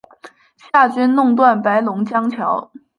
[0.73, 2.71] 夏军弄断白龙江桥。